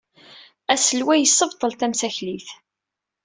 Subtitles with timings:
[0.73, 2.47] Aselway yessebṭel tamsaklit.